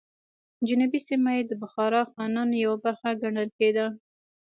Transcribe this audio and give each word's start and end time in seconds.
جنوبي 0.67 0.99
سیمه 1.07 1.31
یې 1.37 1.43
د 1.47 1.51
بخارا 1.63 2.01
خانانو 2.11 2.55
یوه 2.65 2.77
برخه 2.85 3.09
ګڼل 3.21 3.47
کېده. 3.57 3.85